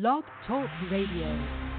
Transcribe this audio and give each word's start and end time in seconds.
Blog 0.00 0.24
Talk 0.48 0.68
Radio. 0.90 1.73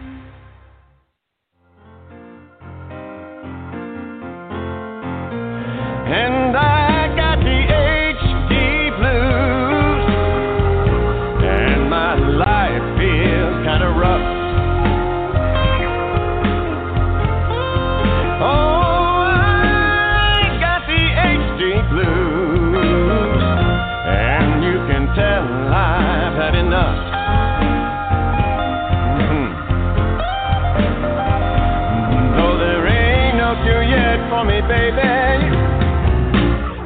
Me, 34.45 34.61
baby. 34.61 35.01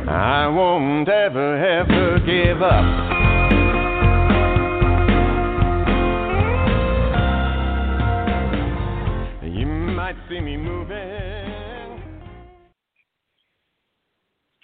I 0.09 0.47
won't 0.47 1.07
ever, 1.07 1.57
ever 1.57 2.19
give 2.25 2.61
up. 2.61 3.19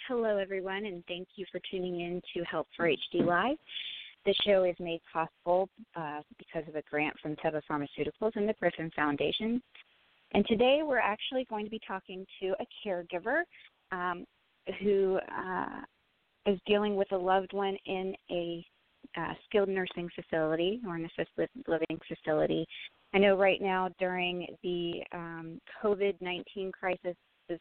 Hello, 0.08 0.38
everyone, 0.38 0.86
and 0.86 1.04
thank 1.08 1.28
you 1.36 1.46
for 1.52 1.60
tuning 1.70 2.02
in 2.02 2.22
to 2.34 2.44
Help 2.44 2.68
for 2.78 2.88
HD 2.88 3.26
Live. 3.26 3.58
The 4.26 4.36
show 4.46 4.64
is 4.64 4.76
made 4.80 5.02
possible 5.12 5.68
uh, 5.96 6.22
because 6.38 6.68
of 6.68 6.76
a 6.76 6.84
grant 6.90 7.16
from 7.22 7.36
Teva 7.36 7.62
Pharmaceuticals 7.70 8.32
and 8.36 8.48
the 8.48 8.54
Griffin 8.60 8.92
Foundation. 8.96 9.62
And 10.34 10.46
today 10.48 10.82
we're 10.84 10.98
actually 10.98 11.46
going 11.50 11.66
to 11.66 11.72
be 11.72 11.80
talking 11.88 12.26
to 12.42 12.56
a 12.60 12.66
caregiver 12.86 13.44
um, 13.92 14.26
who 14.82 15.20
uh, 15.38 15.82
is 16.46 16.60
dealing 16.66 16.96
with 16.96 17.12
a 17.12 17.18
loved 17.18 17.54
one 17.54 17.78
in 17.86 18.14
a 18.32 18.66
uh, 19.18 19.34
skilled 19.46 19.70
nursing 19.70 20.10
facility 20.16 20.82
or 20.88 20.96
an 20.96 21.06
assisted 21.06 21.50
living 21.68 22.00
facility. 22.08 22.66
I 23.14 23.20
know 23.20 23.38
right 23.38 23.62
now 23.62 23.90
during 24.00 24.48
the 24.64 25.04
um, 25.14 25.62
COVID 25.82 26.16
19 26.22 26.72
crisis 26.72 27.16
is 27.50 27.60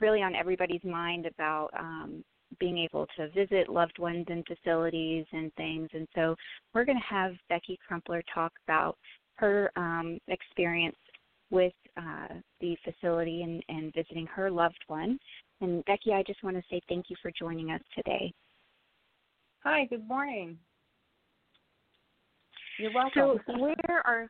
really 0.00 0.22
on 0.22 0.34
everybody's 0.34 0.84
mind 0.84 1.26
about 1.26 1.70
um, 1.78 2.22
being 2.60 2.78
able 2.78 3.06
to 3.16 3.28
visit 3.30 3.68
loved 3.68 3.98
ones 3.98 4.26
in 4.28 4.44
facilities 4.44 5.24
and 5.32 5.52
things. 5.54 5.88
And 5.92 6.06
so 6.14 6.36
we're 6.72 6.84
going 6.84 6.98
to 6.98 7.14
have 7.14 7.32
Becky 7.48 7.78
Crumpler 7.86 8.22
talk 8.32 8.52
about 8.66 8.96
her 9.36 9.70
um, 9.76 10.18
experience 10.28 10.96
with 11.54 11.72
uh, 11.96 12.34
the 12.60 12.76
facility 12.84 13.42
and, 13.42 13.62
and 13.68 13.94
visiting 13.94 14.26
her 14.26 14.50
loved 14.50 14.82
one. 14.88 15.18
And 15.60 15.84
Becky, 15.84 16.12
I 16.12 16.24
just 16.26 16.42
want 16.42 16.56
to 16.56 16.62
say 16.68 16.80
thank 16.88 17.06
you 17.08 17.16
for 17.22 17.30
joining 17.38 17.70
us 17.70 17.80
today. 17.94 18.32
Hi, 19.62 19.86
good 19.88 20.06
morning. 20.06 20.58
You're 22.78 22.92
welcome. 22.92 23.40
So 23.46 23.58
where 23.58 24.02
are 24.04 24.26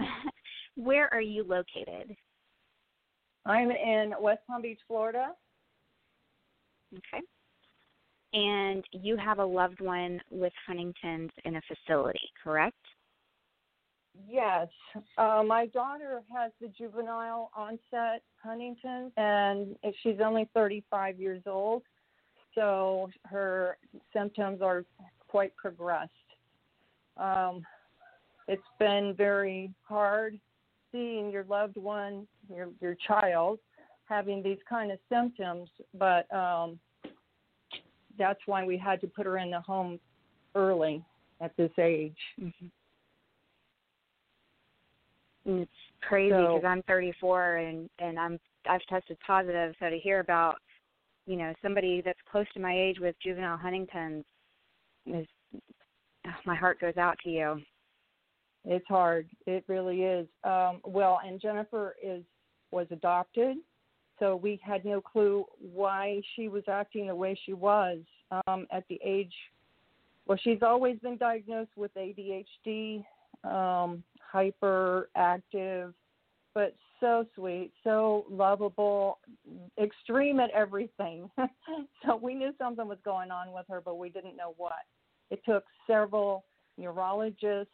where 0.74 1.08
are 1.14 1.20
you 1.20 1.44
located? 1.44 2.16
I'm 3.46 3.70
in 3.70 4.12
West 4.20 4.40
Palm 4.48 4.62
Beach, 4.62 4.80
Florida. 4.88 5.28
Okay. 6.92 7.24
And 8.34 8.84
you 8.92 9.16
have 9.16 9.38
a 9.38 9.44
loved 9.44 9.80
one 9.80 10.20
with 10.30 10.52
Huntington's 10.66 11.30
in 11.44 11.56
a 11.56 11.62
facility, 11.68 12.20
correct? 12.42 12.76
Yes. 14.26 14.68
Uh, 15.16 15.42
my 15.46 15.66
daughter 15.66 16.22
has 16.34 16.52
the 16.60 16.68
juvenile 16.68 17.50
onset 17.56 18.22
Huntington, 18.42 19.12
and 19.16 19.76
she's 20.02 20.16
only 20.24 20.48
35 20.54 21.20
years 21.20 21.42
old, 21.46 21.82
so 22.54 23.10
her 23.24 23.76
symptoms 24.12 24.62
are 24.62 24.84
quite 25.28 25.54
progressed. 25.56 26.12
Um, 27.16 27.64
it's 28.48 28.62
been 28.78 29.14
very 29.16 29.72
hard 29.82 30.38
seeing 30.90 31.30
your 31.30 31.44
loved 31.44 31.76
one, 31.76 32.26
your 32.48 32.68
your 32.80 32.96
child, 33.06 33.58
having 34.06 34.42
these 34.42 34.58
kind 34.68 34.90
of 34.90 34.98
symptoms, 35.10 35.68
but 35.94 36.32
um, 36.34 36.78
that's 38.18 38.40
why 38.46 38.64
we 38.64 38.78
had 38.78 39.00
to 39.02 39.06
put 39.06 39.26
her 39.26 39.38
in 39.38 39.50
the 39.50 39.60
home 39.60 40.00
early 40.54 41.04
at 41.40 41.56
this 41.56 41.70
age. 41.78 42.16
Mm-hmm. 42.40 42.66
It's 45.48 45.70
crazy 46.02 46.30
So- 46.30 46.56
because 46.56 46.64
I'm 46.64 46.82
34 46.82 47.56
and 47.56 47.90
and 47.98 48.18
I'm 48.18 48.38
I've 48.68 48.84
tested 48.86 49.16
positive. 49.26 49.74
So 49.80 49.88
to 49.88 49.98
hear 49.98 50.20
about 50.20 50.56
you 51.26 51.36
know 51.36 51.54
somebody 51.62 52.02
that's 52.04 52.18
close 52.30 52.46
to 52.54 52.60
my 52.60 52.78
age 52.78 52.98
with 53.00 53.16
juvenile 53.22 53.56
Huntington's 53.56 54.24
is 55.06 55.26
oh, 56.26 56.30
my 56.44 56.54
heart 56.54 56.80
goes 56.80 56.96
out 56.96 57.18
to 57.24 57.30
you. 57.30 57.62
It's 58.64 58.86
hard. 58.88 59.28
It 59.46 59.64
really 59.68 60.02
is. 60.02 60.26
Um, 60.44 60.80
well, 60.84 61.20
and 61.24 61.40
Jennifer 61.40 61.96
is 62.02 62.22
was 62.70 62.86
adopted, 62.90 63.56
so 64.18 64.36
we 64.36 64.60
had 64.62 64.84
no 64.84 65.00
clue 65.00 65.46
why 65.58 66.20
she 66.36 66.48
was 66.48 66.64
acting 66.68 67.06
the 67.06 67.14
way 67.14 67.38
she 67.46 67.54
was 67.54 68.00
um, 68.46 68.66
at 68.70 68.86
the 68.88 69.00
age. 69.02 69.32
Well, 70.26 70.38
she's 70.42 70.62
always 70.62 70.98
been 70.98 71.16
diagnosed 71.16 71.70
with 71.74 71.90
ADHD, 71.94 73.02
um, 73.44 74.02
hyperactive, 74.32 75.92
but 76.54 76.74
so 77.00 77.24
sweet, 77.34 77.72
so 77.84 78.26
lovable, 78.30 79.18
extreme 79.80 80.40
at 80.40 80.50
everything. 80.50 81.30
so 82.04 82.16
we 82.16 82.34
knew 82.34 82.52
something 82.58 82.88
was 82.88 82.98
going 83.04 83.30
on 83.30 83.52
with 83.52 83.66
her, 83.68 83.80
but 83.80 83.98
we 83.98 84.08
didn't 84.08 84.36
know 84.36 84.54
what. 84.56 84.72
It 85.30 85.40
took 85.44 85.64
several 85.86 86.44
neurologists 86.76 87.72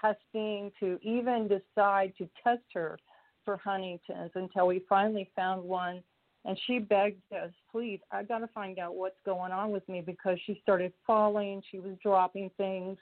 testing 0.00 0.70
to 0.80 0.98
even 1.02 1.48
decide 1.48 2.12
to 2.18 2.28
test 2.44 2.62
her 2.74 2.98
for 3.44 3.56
Huntington's 3.56 4.30
until 4.34 4.66
we 4.66 4.82
finally 4.88 5.30
found 5.34 5.62
one. 5.62 6.02
And 6.44 6.58
she 6.66 6.78
begged 6.78 7.20
us, 7.32 7.50
please, 7.70 8.00
I 8.12 8.22
got 8.22 8.38
to 8.38 8.46
find 8.48 8.78
out 8.78 8.94
what's 8.94 9.18
going 9.24 9.52
on 9.52 9.70
with 9.70 9.86
me 9.88 10.00
because 10.00 10.38
she 10.46 10.60
started 10.62 10.92
falling. 11.06 11.62
She 11.70 11.78
was 11.78 11.96
dropping 12.02 12.50
things. 12.56 12.96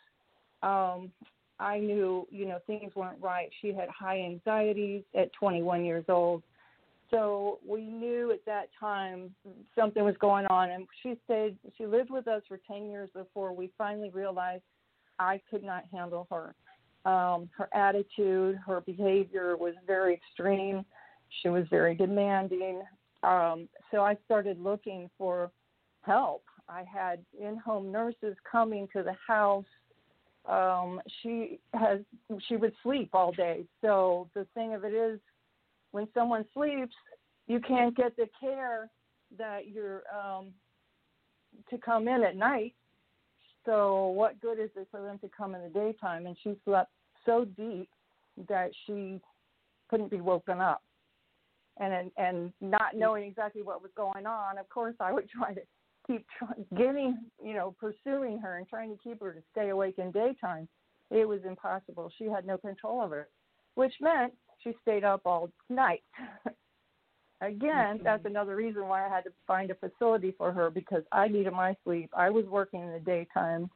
Um, 0.63 1.13
I 1.59 1.79
knew, 1.79 2.27
you 2.31 2.47
know, 2.47 2.59
things 2.67 2.95
weren't 2.95 3.21
right. 3.21 3.49
She 3.63 3.69
had 3.73 3.89
high 3.89 4.21
anxieties 4.21 5.03
at 5.15 5.33
21 5.33 5.85
years 5.85 6.05
old. 6.09 6.43
So 7.11 7.61
we 7.67 7.83
knew 7.83 8.33
at 8.33 8.45
that 8.47 8.69
time 8.79 9.35
something 9.75 10.05
was 10.05 10.17
going 10.21 10.47
on. 10.47 10.71
And 10.71 10.87
she 11.03 11.17
stayed, 11.25 11.57
she 11.79 11.87
lived 11.87 12.11
with 12.11 12.29
us 12.29 12.43
for 12.49 12.59
10 12.67 12.91
years 12.91 13.09
before 13.15 13.53
we 13.53 13.71
finally 13.79 14.11
realized 14.11 14.63
I 15.19 15.41
could 15.51 15.63
not 15.63 15.85
handle 15.93 16.27
her. 16.31 16.55
Um, 17.11 17.49
her 17.57 17.69
attitude, 17.73 18.59
her 18.67 18.81
behavior 18.81 19.57
was 19.57 19.75
very 19.87 20.15
extreme. 20.15 20.85
She 21.43 21.49
was 21.49 21.65
very 21.71 21.95
demanding. 21.95 22.83
Um, 23.23 23.69
so 23.91 24.03
I 24.03 24.17
started 24.25 24.61
looking 24.61 25.09
for 25.17 25.51
help. 26.03 26.43
I 26.69 26.85
had 26.93 27.25
in 27.41 27.57
home 27.57 27.93
nurses 27.93 28.37
coming 28.51 28.89
to 28.95 29.03
the 29.03 29.15
house. 29.27 29.65
Um, 30.49 31.01
she 31.23 31.59
has 31.75 32.01
she 32.47 32.57
would 32.57 32.73
sleep 32.83 33.11
all 33.13 33.33
day. 33.33 33.65
So 33.81 34.29
the 34.35 34.47
thing 34.55 34.75
of 34.75 34.85
it 34.85 34.95
is 34.95 35.19
when 35.91 36.07
someone 36.15 36.45
sleeps, 36.55 36.95
you 37.47 37.61
can't 37.61 37.97
get 37.97 38.17
the 38.17 38.29
care 38.41 38.89
that 39.39 39.69
you're 39.69 40.03
um, 40.15 40.53
to 41.71 41.79
come 41.79 42.07
in 42.07 42.23
at 42.23 42.37
night. 42.37 42.75
So 43.65 44.09
what 44.09 44.41
good 44.41 44.61
is 44.61 44.71
it 44.77 44.87
for 44.91 45.03
them 45.03 45.19
to 45.19 45.29
come 45.37 45.55
in 45.55 45.63
the 45.63 45.69
daytime? 45.69 46.27
And 46.27 46.37
she 46.45 46.55
slept 46.65 46.91
so 47.25 47.45
deep 47.45 47.89
that 48.49 48.71
she 48.87 49.21
couldn't 49.89 50.11
be 50.11 50.21
woken 50.21 50.61
up. 50.61 50.83
And 51.79 52.11
and 52.17 52.53
not 52.61 52.95
knowing 52.97 53.25
exactly 53.25 53.63
what 53.63 53.83
was 53.83 53.91
going 53.97 54.27
on, 54.27 54.59
of 54.59 54.69
course, 54.69 54.95
I 55.01 55.13
would 55.13 55.29
try 55.37 55.55
to 55.55 55.61
keep 56.07 56.27
try, 56.39 56.55
getting, 56.77 57.19
you 57.43 57.55
know, 57.55 57.75
pursuing 57.79 58.39
her 58.39 58.59
and 58.59 58.69
trying 58.69 58.91
to 58.91 59.03
keep 59.03 59.21
her 59.21 59.33
to 59.33 59.43
stay 59.53 59.71
awake 59.71 59.97
in 59.99 60.11
daytime. 60.11 60.69
It 61.11 61.27
was 61.27 61.41
impossible. 61.45 62.11
She 62.19 62.25
had 62.25 62.47
no 62.47 62.59
control 62.59 63.01
over 63.01 63.21
it, 63.23 63.31
which 63.75 63.95
meant 64.01 64.33
she 64.63 64.75
stayed 64.83 65.05
up 65.05 65.23
all 65.25 65.51
night. 65.69 66.03
Again, 67.43 68.01
that's 68.03 68.25
another 68.25 68.57
reason 68.57 68.89
why 68.89 69.05
I 69.05 69.11
had 69.11 69.25
to 69.25 69.33
find 69.47 69.71
a 69.71 69.75
facility 69.75 70.35
for 70.39 70.53
her 70.53 70.71
because 70.71 71.03
I 71.13 71.29
needed 71.29 71.53
my 71.53 71.77
sleep. 71.85 72.11
I 72.17 72.31
was 72.31 72.47
working 72.47 72.81
in 72.81 72.93
the 72.93 72.99
daytime, 72.99 73.69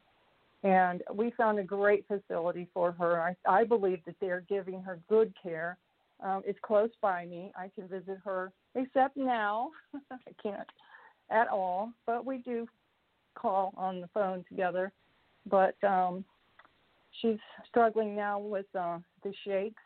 and 0.63 1.03
we 1.13 1.31
found 1.37 1.59
a 1.59 1.63
great 1.63 2.07
facility 2.09 2.69
for 2.73 2.93
her. 2.93 3.21
I, 3.21 3.37
I 3.47 3.65
believe 3.65 3.99
that 4.07 4.15
they're 4.19 4.45
giving 4.49 4.83
her 4.83 4.99
good 5.11 5.35
care. 5.43 5.77
Um, 6.25 6.43
it's 6.47 6.59
close 6.63 6.91
by 7.03 7.27
me. 7.27 7.53
I 7.55 7.71
can 7.75 7.87
visit 7.87 8.19
her, 8.25 8.51
except 8.75 9.19
now 9.19 9.71
I 10.11 10.33
can't 10.43 10.67
at 11.31 11.49
all, 11.49 11.93
but 12.07 12.25
we 12.25 12.39
do 12.39 12.67
call 13.35 13.73
on 13.77 14.01
the 14.01 14.09
phone 14.09 14.45
together. 14.49 14.93
But 15.47 15.77
um, 15.85 16.25
she's 17.21 17.39
struggling 17.69 18.15
now 18.15 18.39
with 18.39 18.67
uh, 18.79 18.99
the 19.23 19.33
shakes 19.45 19.83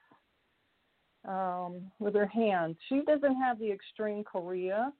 um, 1.27 1.91
with 1.99 2.15
her 2.15 2.27
hands. 2.27 2.77
She 2.89 3.03
doesn't 3.07 3.37
have 3.37 3.59
the 3.59 3.71
extreme 3.71 4.25
chorea, 4.25 4.93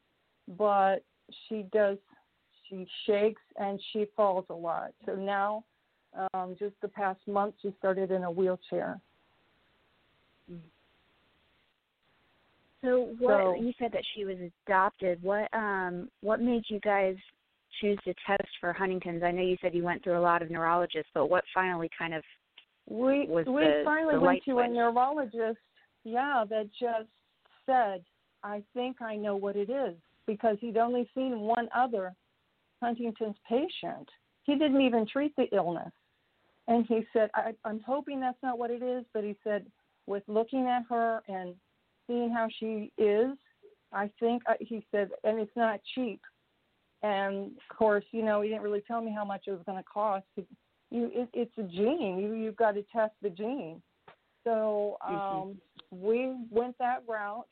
but 0.57 1.05
she 1.49 1.65
does. 1.73 1.99
She 2.69 2.87
shakes 3.07 3.43
and 3.57 3.81
she 3.93 4.07
falls 4.17 4.47
a 4.49 4.55
lot. 4.55 4.93
So 5.05 5.15
now, 5.15 5.65
um, 6.33 6.57
just 6.59 6.75
the 6.81 6.89
past 6.89 7.21
month, 7.27 7.55
she 7.61 7.75
started 7.79 8.11
in 8.11 8.25
a 8.25 8.31
wheelchair. 8.31 9.01
So 12.85 13.15
what 13.19 13.41
So- 13.41 13.55
you 13.55 13.73
said 13.79 13.93
that 13.93 14.05
she 14.15 14.25
was 14.25 14.37
adopted. 14.67 15.23
What 15.23 15.53
um 15.55 16.11
what 16.21 16.41
made 16.41 16.65
you 16.69 16.79
guys 16.81 17.17
choose 17.81 17.99
to 18.05 18.15
test 18.27 18.49
for 18.61 18.73
Huntington's? 18.73 19.23
I 19.23 19.31
know 19.31 19.43
you 19.43 19.57
said 19.61 19.75
you 19.75 19.83
went 19.83 20.05
through 20.05 20.19
a 20.19 20.21
lot 20.21 20.43
of 20.43 20.51
neurologists, 20.51 21.11
but 21.15 21.27
what 21.27 21.45
finally 21.55 21.89
kind 21.99 22.15
of 22.15 22.23
We 22.89 23.27
was 23.27 23.47
we 23.47 23.65
the- 23.65 23.83
finally 23.85 24.15
the 24.15 24.21
went 24.21 24.45
to 24.45 24.59
a 24.59 24.69
neurologist, 24.69 25.59
yeah, 26.05 26.45
that 26.51 26.71
just 26.73 27.09
said, 27.67 28.05
I 28.43 28.63
think 28.75 29.01
I 29.01 29.17
know 29.17 29.37
what 29.37 29.57
it 29.57 29.71
is 29.71 29.97
because 30.27 30.59
he'd 30.61 30.77
only 30.77 31.09
seen 31.15 31.41
one 31.41 31.69
other 31.75 32.15
Huntington's 32.83 33.39
patient. 33.49 34.09
He 34.43 34.57
didn't 34.57 34.83
even 34.83 35.07
treat 35.07 35.35
the 35.37 35.49
illness. 35.55 35.93
And 36.69 36.85
he 36.87 37.07
said, 37.15 37.31
I, 37.35 37.55
I'm 37.65 37.81
hoping 37.81 38.21
that's 38.21 38.43
not 38.43 38.59
what 38.59 38.71
it 38.71 38.83
is, 38.83 39.05
but 39.15 39.25
he 39.25 39.35
said, 39.43 39.67
with 40.07 40.23
looking 40.29 40.67
at 40.67 40.83
her 40.91 41.23
and 41.29 41.55
seeing 42.07 42.31
how 42.31 42.49
she 42.59 42.93
is, 42.99 43.31
I 43.93 44.11
think, 44.21 44.43
I, 44.47 44.57
he 44.61 44.85
said, 44.91 45.11
and 45.23 45.39
it's 45.39 45.57
not 45.57 45.81
cheap. 45.95 46.21
And 47.03 47.53
of 47.53 47.77
course, 47.77 48.05
you 48.13 48.23
know, 48.25 48.41
he 48.41 48.49
didn't 48.49 48.63
really 48.63 48.83
tell 48.87 49.01
me 49.01 49.13
how 49.15 49.25
much 49.25 49.43
it 49.47 49.53
was 49.53 49.61
going 49.67 49.79
to 49.79 49.85
cost. 49.85 50.25
You, 50.37 51.11
it, 51.13 51.29
it's 51.33 51.59
a 51.59 51.63
gene. 51.63 52.19
You, 52.19 52.35
you've 52.35 52.57
got 52.57 52.73
to 52.73 52.85
test 52.93 53.13
the 53.23 53.31
gene. 53.31 53.83
So 54.43 54.97
um, 55.07 55.57
we 55.91 56.35
went 56.51 56.77
that 56.79 57.03
route, 57.09 57.47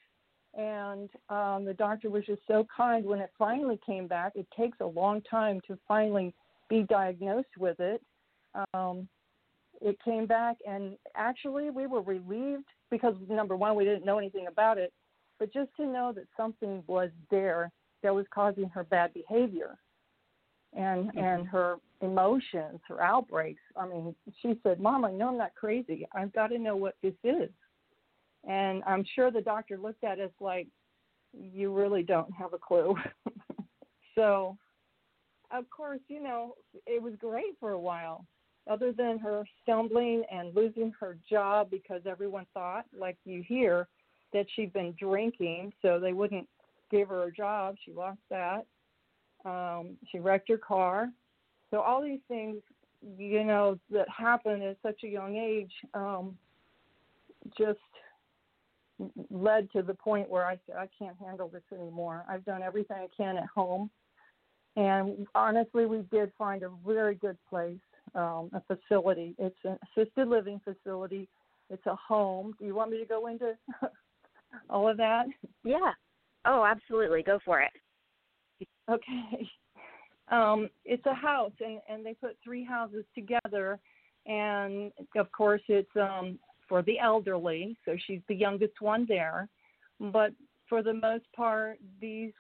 and 0.54 1.08
um, 1.28 1.64
the 1.64 1.74
doctor 1.76 2.10
was 2.10 2.24
just 2.26 2.42
so 2.46 2.66
kind 2.74 3.04
when 3.04 3.20
it 3.20 3.30
finally 3.38 3.78
came 3.84 4.06
back. 4.06 4.32
It 4.34 4.46
takes 4.56 4.78
a 4.80 4.86
long 4.86 5.22
time 5.22 5.60
to 5.66 5.78
finally 5.88 6.34
be 6.68 6.82
diagnosed 6.88 7.56
with 7.58 7.80
it. 7.80 8.02
Um, 8.74 9.08
it 9.80 9.96
came 10.04 10.26
back, 10.26 10.56
and 10.68 10.96
actually, 11.16 11.70
we 11.70 11.86
were 11.86 12.02
relieved 12.02 12.68
because 12.92 13.14
number 13.28 13.56
one, 13.56 13.74
we 13.74 13.84
didn't 13.84 14.04
know 14.04 14.18
anything 14.18 14.46
about 14.46 14.76
it, 14.78 14.92
but 15.40 15.52
just 15.52 15.70
to 15.78 15.86
know 15.86 16.12
that 16.14 16.26
something 16.36 16.84
was 16.86 17.08
there 17.30 17.72
that 18.02 18.14
was 18.14 18.26
causing 18.32 18.68
her 18.68 18.84
bad 18.84 19.12
behavior 19.14 19.78
and 20.74 21.08
mm-hmm. 21.08 21.18
and 21.18 21.48
her 21.48 21.76
emotions, 22.02 22.80
her 22.86 23.02
outbreaks. 23.02 23.62
I 23.76 23.86
mean, 23.86 24.14
she 24.42 24.54
said, 24.62 24.78
"Mom, 24.78 25.04
I 25.06 25.10
know 25.10 25.30
I'm 25.30 25.38
not 25.38 25.54
crazy. 25.54 26.06
I've 26.14 26.32
got 26.34 26.48
to 26.48 26.58
know 26.58 26.76
what 26.76 26.94
this 27.02 27.14
is." 27.24 27.50
And 28.46 28.82
I'm 28.86 29.04
sure 29.14 29.30
the 29.30 29.40
doctor 29.40 29.78
looked 29.78 30.04
at 30.04 30.20
us 30.20 30.30
like, 30.38 30.68
"You 31.32 31.72
really 31.72 32.02
don't 32.02 32.32
have 32.34 32.52
a 32.52 32.58
clue." 32.58 32.94
so, 34.14 34.58
of 35.50 35.64
course, 35.70 36.00
you 36.08 36.22
know, 36.22 36.56
it 36.86 37.02
was 37.02 37.14
great 37.18 37.56
for 37.58 37.70
a 37.70 37.80
while. 37.80 38.26
Other 38.70 38.92
than 38.92 39.18
her 39.18 39.44
stumbling 39.62 40.24
and 40.30 40.54
losing 40.54 40.92
her 41.00 41.18
job 41.28 41.70
because 41.70 42.02
everyone 42.06 42.46
thought, 42.54 42.84
like 42.96 43.16
you 43.24 43.42
hear, 43.42 43.88
that 44.32 44.46
she'd 44.54 44.72
been 44.72 44.94
drinking, 44.98 45.72
so 45.82 45.98
they 45.98 46.12
wouldn't 46.12 46.48
give 46.90 47.08
her 47.08 47.24
a 47.24 47.32
job. 47.32 47.76
She 47.84 47.92
lost 47.92 48.20
that. 48.30 48.64
Um, 49.44 49.96
she 50.10 50.18
wrecked 50.20 50.48
her 50.48 50.58
car. 50.58 51.08
So 51.70 51.80
all 51.80 52.02
these 52.02 52.20
things, 52.28 52.58
you 53.18 53.44
know, 53.44 53.78
that 53.90 54.08
happen 54.08 54.62
at 54.62 54.76
such 54.82 55.02
a 55.04 55.08
young 55.08 55.36
age, 55.36 55.72
um, 55.94 56.38
just 57.58 57.80
led 59.30 59.70
to 59.72 59.82
the 59.82 59.94
point 59.94 60.28
where 60.28 60.44
I 60.44 60.58
said 60.66 60.76
I 60.76 60.88
can't 60.96 61.16
handle 61.18 61.48
this 61.48 61.62
anymore. 61.72 62.24
I've 62.28 62.44
done 62.44 62.62
everything 62.62 62.96
I 62.98 63.08
can 63.16 63.36
at 63.36 63.46
home, 63.46 63.90
and 64.76 65.26
honestly, 65.34 65.86
we 65.86 66.02
did 66.12 66.30
find 66.38 66.62
a 66.62 66.70
very 66.86 67.14
good 67.16 67.36
place, 67.48 67.78
um, 68.14 68.50
a 68.52 68.62
facility. 68.66 69.34
It's 69.38 69.56
an 69.64 69.78
assisted 69.96 70.28
living 70.28 70.60
facility. 70.64 71.28
It's 71.70 71.86
a 71.86 71.96
home. 71.96 72.54
Do 72.58 72.66
you 72.66 72.74
want 72.74 72.90
me 72.90 72.98
to 72.98 73.06
go 73.06 73.26
into 73.28 73.54
all 74.70 74.88
of 74.88 74.96
that? 74.98 75.24
Yeah. 75.64 75.92
Oh, 76.44 76.64
absolutely. 76.64 77.22
Go 77.22 77.38
for 77.44 77.60
it. 77.60 77.70
Okay. 78.90 79.48
Um, 80.30 80.70
it's 80.84 81.04
a 81.06 81.14
house, 81.14 81.52
and, 81.60 81.80
and 81.88 82.06
they 82.06 82.14
put 82.14 82.36
three 82.42 82.64
houses 82.64 83.04
together, 83.14 83.78
and 84.26 84.90
of 85.16 85.30
course 85.32 85.60
it's 85.68 85.90
um, 86.00 86.38
for 86.68 86.80
the 86.82 86.98
elderly, 86.98 87.76
so 87.84 87.96
she's 88.06 88.20
the 88.28 88.34
youngest 88.34 88.80
one 88.80 89.04
there. 89.08 89.48
But 90.00 90.32
for 90.68 90.82
the 90.82 90.94
most 90.94 91.24
part, 91.36 91.78
these 92.00 92.32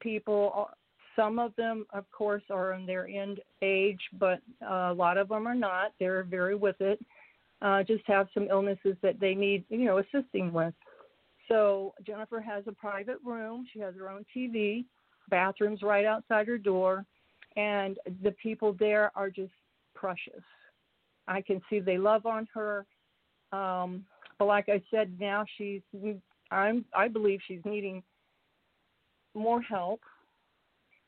people, 0.00 0.52
are- 0.54 0.74
some 1.16 1.38
of 1.38 1.54
them, 1.56 1.86
of 1.92 2.10
course, 2.10 2.42
are 2.50 2.72
in 2.72 2.86
their 2.86 3.06
end 3.08 3.40
age, 3.62 4.00
but 4.18 4.40
uh, 4.62 4.90
a 4.90 4.94
lot 4.94 5.18
of 5.18 5.28
them 5.28 5.46
are 5.46 5.54
not. 5.54 5.92
They're 5.98 6.24
very 6.24 6.54
with 6.54 6.80
it. 6.80 7.00
Uh, 7.60 7.82
just 7.82 8.02
have 8.06 8.28
some 8.34 8.48
illnesses 8.50 8.96
that 9.02 9.20
they 9.20 9.34
need, 9.34 9.64
you 9.68 9.84
know, 9.84 9.98
assisting 9.98 10.52
with. 10.52 10.74
So 11.48 11.94
Jennifer 12.04 12.40
has 12.40 12.64
a 12.66 12.72
private 12.72 13.18
room. 13.24 13.66
She 13.72 13.78
has 13.80 13.94
her 13.96 14.08
own 14.08 14.24
TV, 14.34 14.84
bathrooms 15.28 15.82
right 15.82 16.04
outside 16.04 16.48
her 16.48 16.58
door, 16.58 17.04
and 17.56 17.98
the 18.22 18.32
people 18.42 18.74
there 18.78 19.12
are 19.14 19.30
just 19.30 19.52
precious. 19.94 20.42
I 21.28 21.40
can 21.40 21.60
see 21.68 21.78
they 21.78 21.98
love 21.98 22.26
on 22.26 22.48
her. 22.54 22.86
Um, 23.52 24.04
but 24.38 24.46
like 24.46 24.68
I 24.68 24.82
said, 24.90 25.16
now 25.20 25.44
she's 25.56 25.82
I'm 26.50 26.84
I 26.94 27.08
believe 27.08 27.40
she's 27.46 27.60
needing 27.64 28.02
more 29.34 29.62
help. 29.62 30.00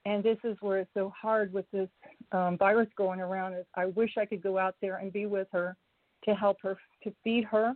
And 0.07 0.23
this 0.23 0.39
is 0.45 0.57
where 0.61 0.79
it's 0.79 0.91
so 0.95 1.13
hard 1.21 1.53
with 1.53 1.65
this 1.73 1.89
um, 2.33 2.59
virus 2.59 2.89
going 2.97 3.21
around. 3.21 3.55
Is 3.55 3.65
I 3.75 3.87
wish 3.87 4.13
I 4.19 4.27
could 4.27 4.43
go 4.43 4.59
out 4.59 4.75
there 4.81 4.97
and 4.97 5.13
be 5.13 5.27
with 5.27 5.49
her 5.53 5.77
to 6.25 6.35
help 6.35 6.59
her 6.63 6.77
to 7.05 7.13
feed 7.23 7.45
her. 7.45 7.75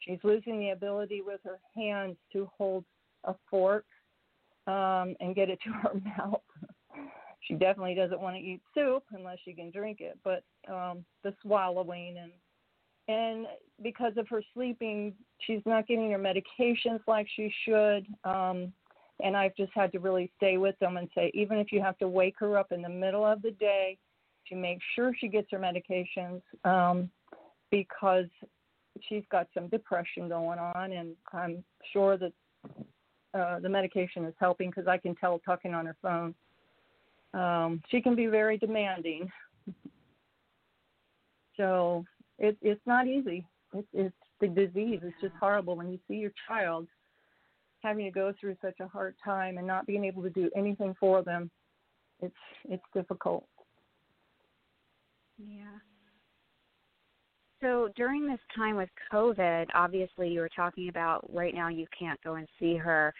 She's 0.00 0.18
losing 0.22 0.60
the 0.60 0.70
ability 0.70 1.22
with 1.24 1.40
her 1.44 1.58
hands 1.76 2.16
to 2.32 2.48
hold 2.56 2.84
a 3.24 3.34
fork 3.50 3.84
um, 4.66 5.16
and 5.20 5.34
get 5.34 5.50
it 5.50 5.58
to 5.64 5.70
her 5.82 5.92
mouth. 6.16 6.42
she 7.40 7.54
definitely 7.54 7.94
doesn't 7.94 8.20
want 8.20 8.36
to 8.36 8.42
eat 8.42 8.60
soup 8.74 9.04
unless 9.12 9.38
she 9.44 9.52
can 9.52 9.70
drink 9.70 10.00
it. 10.00 10.18
But 10.24 10.44
um, 10.72 11.04
the 11.22 11.34
swallowing 11.42 12.16
and 12.18 12.32
and 13.08 13.46
because 13.82 14.12
of 14.18 14.28
her 14.28 14.42
sleeping, 14.52 15.14
she's 15.38 15.62
not 15.64 15.86
getting 15.88 16.10
her 16.10 16.18
medications 16.18 17.00
like 17.06 17.26
she 17.34 17.50
should. 17.64 18.06
Um, 18.22 18.72
and 19.22 19.36
I've 19.36 19.54
just 19.56 19.72
had 19.74 19.92
to 19.92 19.98
really 19.98 20.30
stay 20.36 20.58
with 20.58 20.78
them 20.78 20.96
and 20.96 21.08
say, 21.14 21.30
even 21.34 21.58
if 21.58 21.72
you 21.72 21.80
have 21.80 21.98
to 21.98 22.08
wake 22.08 22.36
her 22.38 22.56
up 22.56 22.72
in 22.72 22.82
the 22.82 22.88
middle 22.88 23.24
of 23.24 23.42
the 23.42 23.50
day 23.52 23.98
to 24.48 24.54
make 24.54 24.78
sure 24.94 25.12
she 25.18 25.28
gets 25.28 25.48
her 25.50 25.58
medications, 25.58 26.40
um, 26.64 27.10
because 27.70 28.26
she's 29.08 29.24
got 29.30 29.48
some 29.54 29.68
depression 29.68 30.28
going 30.28 30.58
on, 30.58 30.92
and 30.92 31.14
I'm 31.32 31.64
sure 31.92 32.16
that 32.16 32.32
uh, 33.34 33.60
the 33.60 33.68
medication 33.68 34.24
is 34.24 34.34
helping 34.38 34.70
because 34.70 34.86
I 34.86 34.98
can 34.98 35.14
tell 35.16 35.38
talking 35.40 35.74
on 35.74 35.86
her 35.86 35.96
phone. 36.00 36.34
Um, 37.34 37.82
she 37.90 38.00
can 38.00 38.14
be 38.14 38.26
very 38.26 38.56
demanding. 38.56 39.30
so 41.56 42.04
it, 42.38 42.56
it's 42.62 42.80
not 42.86 43.06
easy. 43.06 43.46
It, 43.74 43.86
it's 43.92 44.16
the 44.40 44.48
disease. 44.48 45.00
It's 45.02 45.20
just 45.20 45.34
horrible 45.38 45.76
when 45.76 45.90
you 45.90 45.98
see 46.08 46.14
your 46.14 46.32
child 46.46 46.86
having 47.82 48.04
to 48.04 48.10
go 48.10 48.32
through 48.38 48.56
such 48.60 48.80
a 48.80 48.88
hard 48.88 49.14
time 49.24 49.58
and 49.58 49.66
not 49.66 49.86
being 49.86 50.04
able 50.04 50.22
to 50.22 50.30
do 50.30 50.50
anything 50.56 50.94
for 50.98 51.22
them. 51.22 51.50
It's 52.20 52.34
it's 52.64 52.82
difficult. 52.94 53.46
Yeah. 55.38 55.78
So 57.60 57.88
during 57.96 58.26
this 58.26 58.40
time 58.54 58.76
with 58.76 58.88
COVID, 59.12 59.66
obviously 59.74 60.28
you 60.28 60.40
were 60.40 60.50
talking 60.54 60.88
about 60.88 61.28
right 61.32 61.54
now 61.54 61.68
you 61.68 61.86
can't 61.96 62.22
go 62.22 62.34
and 62.34 62.46
see 62.58 62.76
her. 62.76 63.12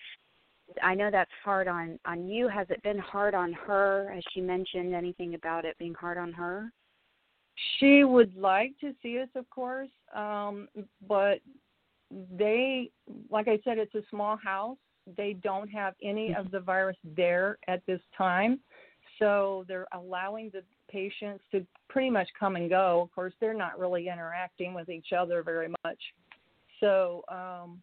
I 0.83 0.95
know 0.95 1.11
that's 1.11 1.31
hard 1.45 1.67
on 1.67 1.99
on 2.05 2.29
you. 2.29 2.49
Has 2.49 2.67
it 2.71 2.83
been 2.83 2.99
hard 2.99 3.35
on 3.35 3.53
her? 3.53 4.11
Has 4.15 4.23
she 4.33 4.41
mentioned 4.41 4.95
anything 4.95 5.35
about 5.35 5.65
it 5.65 5.77
being 5.79 5.95
hard 5.95 6.19
on 6.19 6.33
her? 6.33 6.71
She 7.79 8.05
would 8.05 8.37
like 8.37 8.73
to 8.81 8.93
see 9.03 9.19
us, 9.19 9.29
of 9.35 9.49
course, 9.51 9.89
um, 10.15 10.69
but 11.09 11.41
they, 12.11 12.91
like 13.31 13.49
I 13.49 13.59
said, 13.65 13.79
it's 13.79 13.95
a 13.95 14.03
small 14.11 14.37
house. 14.37 14.79
They 15.17 15.35
don't 15.43 15.69
have 15.69 15.95
any 16.03 16.35
of 16.35 16.51
the 16.51 16.61
virus 16.61 16.97
there 17.17 17.59
at 17.67 17.85
this 17.87 18.01
time, 18.17 18.61
so 19.19 19.65
they're 19.69 19.87
allowing 19.93 20.51
the 20.51 20.63
patients 20.91 21.43
to 21.53 21.67
pretty 21.89 22.11
much 22.11 22.29
come 22.39 22.57
and 22.57 22.69
go. 22.69 23.01
Of 23.03 23.15
course, 23.15 23.33
they're 23.41 23.55
not 23.55 23.79
really 23.79 24.09
interacting 24.09 24.75
with 24.75 24.89
each 24.89 25.13
other 25.19 25.43
very 25.43 25.69
much, 25.85 25.99
so 26.81 27.23
um, 27.29 27.81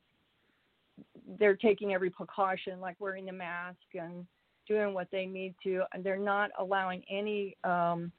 they're 1.39 1.55
taking 1.55 1.93
every 1.93 2.09
precaution, 2.09 2.79
like 2.79 2.95
wearing 2.99 3.25
the 3.25 3.33
mask 3.33 3.77
and 3.95 4.25
doing 4.67 4.93
what 4.93 5.07
they 5.11 5.25
need 5.25 5.55
to. 5.63 5.83
And 5.93 6.03
they're 6.03 6.17
not 6.17 6.51
allowing 6.59 7.03
any 7.09 7.57
um, 7.63 8.11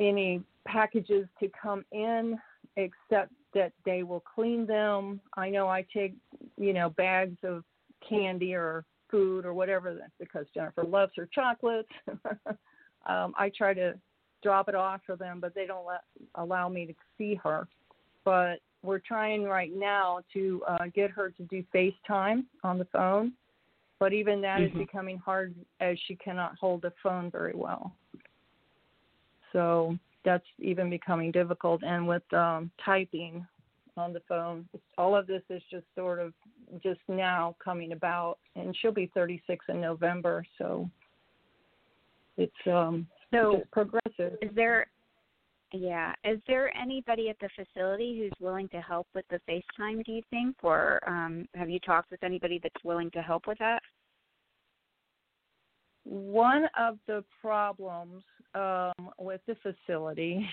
any 0.00 0.42
packages 0.66 1.26
to 1.40 1.48
come 1.60 1.84
in 1.92 2.38
except 2.76 3.32
that 3.54 3.72
they 3.84 4.02
will 4.02 4.22
clean 4.34 4.66
them. 4.66 5.20
I 5.36 5.50
know 5.50 5.68
I 5.68 5.86
take, 5.94 6.14
you 6.58 6.72
know, 6.72 6.90
bags 6.90 7.36
of 7.42 7.64
candy 8.08 8.54
or 8.54 8.84
food 9.10 9.46
or 9.46 9.54
whatever 9.54 9.94
that's 9.94 10.12
because 10.18 10.46
Jennifer 10.52 10.84
loves 10.84 11.12
her 11.16 11.28
chocolates. 11.32 11.88
um, 13.06 13.32
I 13.38 13.50
try 13.56 13.74
to 13.74 13.94
drop 14.42 14.68
it 14.68 14.74
off 14.74 15.00
for 15.06 15.16
them, 15.16 15.40
but 15.40 15.54
they 15.54 15.66
don't 15.66 15.86
let, 15.86 16.02
allow 16.34 16.68
me 16.68 16.86
to 16.86 16.94
see 17.16 17.38
her. 17.42 17.68
But 18.24 18.56
we're 18.82 18.98
trying 18.98 19.44
right 19.44 19.70
now 19.74 20.20
to 20.34 20.62
uh, 20.68 20.86
get 20.94 21.10
her 21.10 21.30
to 21.30 21.42
do 21.44 21.64
FaceTime 21.74 22.44
on 22.62 22.78
the 22.78 22.86
phone. 22.86 23.32
But 24.00 24.12
even 24.12 24.40
that 24.42 24.60
mm-hmm. 24.60 24.78
is 24.78 24.86
becoming 24.86 25.18
hard 25.18 25.54
as 25.80 25.96
she 26.06 26.16
cannot 26.16 26.58
hold 26.60 26.82
the 26.82 26.92
phone 27.02 27.30
very 27.30 27.54
well. 27.54 27.92
So 29.52 29.96
that's 30.24 30.46
even 30.58 30.90
becoming 30.90 31.30
difficult. 31.30 31.82
And 31.82 32.06
with 32.06 32.22
um, 32.32 32.70
typing 32.84 33.46
on 33.96 34.12
the 34.12 34.22
phone, 34.28 34.68
all 34.98 35.16
of 35.16 35.26
this 35.26 35.42
is 35.50 35.62
just 35.70 35.84
sort 35.94 36.18
of 36.18 36.32
just 36.82 37.00
now 37.08 37.56
coming 37.62 37.92
about. 37.92 38.38
And 38.56 38.76
she'll 38.80 38.92
be 38.92 39.10
36 39.14 39.64
in 39.68 39.80
November, 39.80 40.44
so 40.58 40.88
it's 42.36 42.52
um, 42.66 43.06
so 43.32 43.62
progressive. 43.72 44.38
Is 44.42 44.50
there 44.54 44.86
yeah. 45.72 46.12
Is 46.24 46.38
there 46.46 46.76
anybody 46.76 47.28
at 47.30 47.36
the 47.40 47.48
facility 47.56 48.16
who's 48.16 48.40
willing 48.40 48.68
to 48.68 48.80
help 48.80 49.08
with 49.12 49.24
the 49.28 49.40
FaceTime, 49.48 50.04
do 50.04 50.12
you 50.12 50.22
think? 50.30 50.56
Or 50.62 51.00
um, 51.06 51.48
have 51.56 51.68
you 51.68 51.80
talked 51.80 52.12
with 52.12 52.22
anybody 52.22 52.60
that's 52.62 52.84
willing 52.84 53.10
to 53.10 53.20
help 53.20 53.48
with 53.48 53.58
that? 53.58 53.82
One 56.04 56.66
of 56.78 56.98
the 57.06 57.24
problems 57.40 58.22
um, 58.54 59.10
with 59.18 59.40
the 59.46 59.56
facility, 59.56 60.46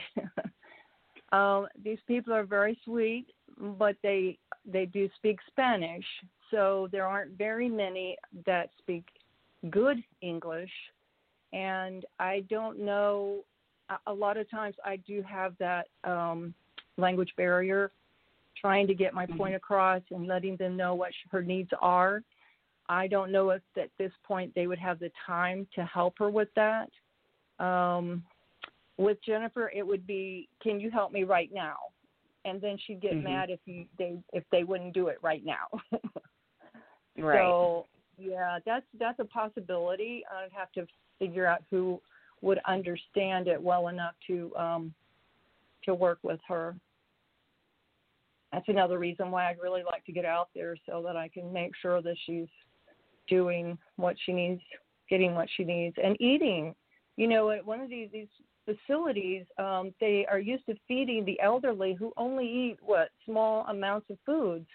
um, 1.31 1.67
these 1.84 2.00
people 2.08 2.34
are 2.34 2.46
very 2.46 2.79
sweet, 2.86 3.27
but 3.77 3.96
they 4.01 4.38
they 4.65 4.86
do 4.86 5.10
speak 5.17 5.39
Spanish, 5.48 6.05
so 6.51 6.88
there 6.91 7.05
aren't 7.05 7.38
very 7.38 7.67
many 7.67 8.17
that 8.46 8.70
speak 8.79 9.05
good 9.70 10.03
English, 10.22 10.72
and 11.53 12.05
I 12.20 12.43
don't 12.50 12.79
know 12.79 13.43
a 14.08 14.13
lot 14.13 14.38
of 14.38 14.50
times 14.50 14.75
I 14.86 14.98
do 14.98 15.24
have 15.24 15.53
that 15.60 15.88
um, 16.03 16.53
language 16.98 17.31
barrier, 17.38 17.91
trying 18.60 18.88
to 18.88 18.93
get 18.93 19.13
my 19.13 19.25
mm-hmm. 19.25 19.38
point 19.38 19.55
across 19.55 20.01
and 20.12 20.27
letting 20.27 20.55
them 20.58 20.77
know 20.77 20.96
what 20.96 21.12
her 21.31 21.41
needs 21.41 21.70
are. 21.81 22.24
I 22.91 23.07
don't 23.07 23.31
know 23.31 23.51
if 23.51 23.62
at 23.77 23.89
this 23.98 24.12
point 24.27 24.51
they 24.53 24.67
would 24.67 24.77
have 24.77 25.00
the 25.00 25.12
time 25.25 25.65
to 25.75 25.86
help 25.86 26.19
her 26.19 26.29
with 26.29 26.50
that. 26.57 26.89
Um, 27.57 28.21
with 28.98 29.17
Jennifer, 29.25 29.71
it 29.74 29.88
would 29.88 30.05
be, 30.05 30.50
"Can 30.62 30.77
you 30.77 30.91
help 30.91 31.13
me 31.13 31.24
right 31.24 31.50
now?" 31.53 31.77
And 32.43 32.60
then 32.60 32.77
she'd 32.86 33.00
get 33.00 33.13
mm-hmm. 33.13 33.24
mad 33.24 33.50
if 33.50 33.62
you 33.65 33.86
they 33.98 34.19
if 34.33 34.43
they 34.51 34.65
wouldn't 34.65 34.93
do 34.93 35.07
it 35.07 35.19
right 35.21 35.41
now. 35.45 35.67
right. 37.17 37.38
So 37.39 37.86
yeah, 38.17 38.60
that's 38.65 38.86
that's 39.00 39.19
a 39.19 39.25
possibility. 39.25 40.25
I'd 40.29 40.51
have 40.51 40.74
to 40.74 40.86
figure 41.17 41.45
out 41.45 41.63
who 41.69 42.01
would 42.41 42.60
understand 42.67 43.48
it 43.48 43.62
well 43.62 43.88
enough 43.88 44.15
to 44.27 44.53
um, 44.57 44.93
to 45.86 45.95
work 45.95 46.19
with 46.24 46.41
her. 46.50 46.75
That's 48.51 48.67
another 48.67 49.00
reason 49.00 49.31
why 49.31 49.50
I'd 49.50 49.62
really 49.62 49.83
like 49.83 50.03
to 50.07 50.12
get 50.12 50.25
out 50.25 50.50
there 50.53 50.75
so 50.86 51.01
that 51.03 51.15
I 51.15 51.29
can 51.29 51.53
make 51.53 51.71
sure 51.81 52.01
that 52.01 52.17
she's 52.25 52.50
doing 53.31 53.77
what 53.95 54.15
she 54.23 54.33
needs, 54.33 54.61
getting 55.09 55.33
what 55.33 55.47
she 55.57 55.63
needs, 55.63 55.95
and 56.03 56.15
eating. 56.21 56.75
You 57.17 57.27
know, 57.27 57.50
at 57.50 57.65
one 57.65 57.79
of 57.81 57.89
these 57.89 58.09
these 58.11 58.27
facilities, 58.65 59.45
um, 59.57 59.93
they 60.00 60.27
are 60.29 60.39
used 60.39 60.65
to 60.67 60.75
feeding 60.88 61.25
the 61.25 61.39
elderly 61.41 61.95
who 61.97 62.13
only 62.17 62.45
eat 62.45 62.77
what 62.81 63.09
small 63.25 63.65
amounts 63.67 64.09
of 64.09 64.17
foods. 64.25 64.67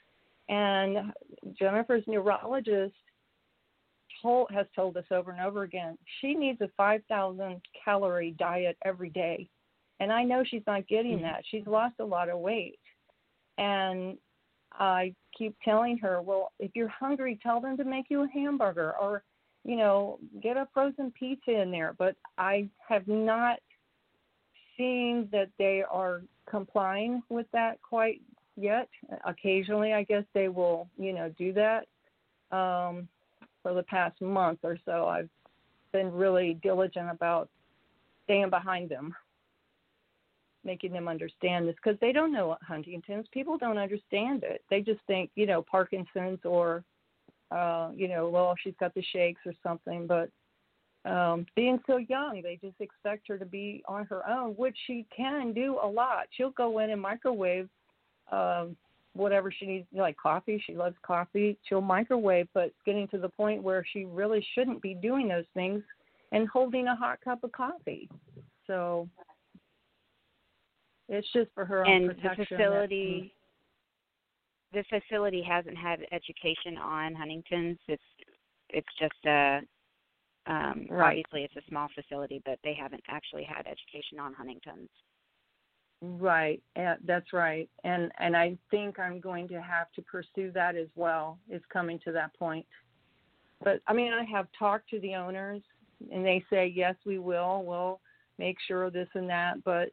And 0.48 1.12
Jennifer's 1.58 2.04
neurologist 2.06 2.94
told 4.22 4.48
has 4.50 4.66
told 4.74 4.96
us 4.96 5.04
over 5.10 5.30
and 5.30 5.40
over 5.40 5.62
again 5.62 5.96
she 6.20 6.34
needs 6.34 6.60
a 6.60 6.68
5000 6.76 7.60
calorie 7.84 8.34
diet 8.38 8.76
every 8.84 9.10
day 9.10 9.48
and 10.00 10.12
i 10.12 10.22
know 10.22 10.42
she's 10.44 10.62
not 10.66 10.86
getting 10.88 11.16
mm-hmm. 11.16 11.24
that 11.24 11.42
she's 11.50 11.66
lost 11.66 11.94
a 12.00 12.04
lot 12.04 12.28
of 12.28 12.38
weight 12.38 12.78
and 13.58 14.16
i 14.78 15.12
keep 15.36 15.54
telling 15.64 15.98
her 15.98 16.22
well 16.22 16.52
if 16.58 16.70
you're 16.74 16.88
hungry 16.88 17.38
tell 17.42 17.60
them 17.60 17.76
to 17.76 17.84
make 17.84 18.06
you 18.08 18.22
a 18.22 18.28
hamburger 18.28 18.94
or 19.00 19.22
you 19.64 19.76
know 19.76 20.18
get 20.42 20.56
a 20.56 20.68
frozen 20.72 21.12
pizza 21.18 21.60
in 21.60 21.70
there. 21.70 21.94
But 21.98 22.16
i 22.38 22.68
have 22.88 23.06
not 23.08 23.58
seen 24.76 25.28
that 25.32 25.48
they 25.58 25.82
are 25.90 26.22
complying 26.48 27.22
with 27.28 27.46
that 27.52 27.80
quite 27.82 28.20
yet. 28.56 28.88
Occasionally 29.26 29.92
i 29.92 30.04
guess 30.04 30.24
they 30.32 30.48
will 30.48 30.88
you 30.98 31.12
know 31.12 31.32
do 31.36 31.52
that. 31.52 31.86
Um 32.56 33.08
for 33.62 33.74
the 33.74 33.82
past 33.82 34.20
month 34.20 34.60
or 34.62 34.78
so, 34.84 35.06
I've 35.06 35.28
been 35.92 36.12
really 36.12 36.56
diligent 36.62 37.10
about 37.10 37.48
staying 38.22 38.48
behind 38.48 38.88
them, 38.88 39.12
making 40.66 40.92
them 40.92 41.08
understand 41.08 41.66
this 41.66 41.76
because 41.82 41.98
they 42.00 42.12
don't 42.12 42.32
know 42.32 42.48
what 42.48 42.62
Huntington's. 42.62 43.26
People 43.32 43.56
don't 43.56 43.78
understand 43.78 44.42
it. 44.42 44.62
They 44.68 44.82
just 44.82 45.00
think, 45.06 45.30
you 45.36 45.46
know, 45.46 45.62
Parkinson's 45.62 46.40
or, 46.44 46.84
uh, 47.52 47.90
you 47.94 48.08
know, 48.08 48.28
well, 48.28 48.54
she's 48.62 48.74
got 48.78 48.92
the 48.94 49.02
shakes 49.12 49.40
or 49.46 49.52
something. 49.62 50.06
But 50.06 50.28
um, 51.10 51.46
being 51.54 51.78
so 51.86 51.98
young, 51.98 52.40
they 52.42 52.58
just 52.60 52.80
expect 52.80 53.28
her 53.28 53.38
to 53.38 53.46
be 53.46 53.82
on 53.86 54.04
her 54.06 54.28
own, 54.28 54.50
which 54.54 54.76
she 54.86 55.06
can 55.16 55.52
do 55.52 55.78
a 55.82 55.86
lot. 55.86 56.26
She'll 56.36 56.50
go 56.50 56.80
in 56.80 56.90
and 56.90 57.00
microwave 57.00 57.68
um, 58.32 58.76
whatever 59.14 59.52
she 59.52 59.66
needs, 59.66 59.86
like 59.92 60.16
coffee. 60.16 60.62
She 60.66 60.74
loves 60.74 60.96
coffee. 61.06 61.56
She'll 61.68 61.80
microwave, 61.80 62.48
but 62.52 62.72
getting 62.84 63.06
to 63.08 63.18
the 63.18 63.28
point 63.28 63.62
where 63.62 63.86
she 63.92 64.04
really 64.04 64.44
shouldn't 64.54 64.82
be 64.82 64.94
doing 64.94 65.28
those 65.28 65.44
things 65.54 65.82
and 66.32 66.48
holding 66.48 66.88
a 66.88 66.96
hot 66.96 67.20
cup 67.22 67.44
of 67.44 67.52
coffee. 67.52 68.08
So 68.66 69.08
it's 71.08 71.26
just 71.32 71.50
for 71.54 71.64
her 71.64 71.84
and 71.84 72.10
own 72.10 72.14
protection. 72.16 72.46
the 72.50 72.56
facility. 72.56 73.32
The 74.72 74.84
facility 74.90 75.42
hasn't 75.48 75.76
had 75.76 76.00
education 76.12 76.76
on 76.82 77.14
Huntington's. 77.14 77.78
It's 77.88 78.02
it's 78.70 78.88
just 78.98 79.24
a 79.26 79.60
um, 80.48 80.86
right. 80.90 81.08
obviously 81.08 81.42
it's 81.42 81.56
a 81.56 81.68
small 81.68 81.88
facility, 81.94 82.42
but 82.44 82.58
they 82.62 82.74
haven't 82.74 83.02
actually 83.08 83.44
had 83.44 83.66
education 83.66 84.18
on 84.20 84.32
Huntington's. 84.34 84.90
Right, 86.02 86.62
uh, 86.76 86.96
that's 87.06 87.32
right, 87.32 87.70
and 87.84 88.12
and 88.18 88.36
I 88.36 88.58
think 88.70 88.98
I'm 88.98 89.18
going 89.18 89.48
to 89.48 89.62
have 89.62 89.90
to 89.92 90.02
pursue 90.02 90.52
that 90.52 90.76
as 90.76 90.88
well. 90.94 91.38
It's 91.48 91.64
coming 91.72 91.98
to 92.04 92.12
that 92.12 92.36
point, 92.38 92.66
but 93.64 93.80
I 93.86 93.94
mean 93.94 94.12
I 94.12 94.24
have 94.24 94.46
talked 94.58 94.90
to 94.90 95.00
the 95.00 95.14
owners, 95.14 95.62
and 96.12 96.24
they 96.24 96.44
say 96.50 96.66
yes, 96.74 96.96
we 97.06 97.18
will. 97.18 97.64
We'll 97.64 98.00
make 98.38 98.58
sure 98.68 98.90
this 98.90 99.08
and 99.14 99.28
that, 99.30 99.64
but 99.64 99.88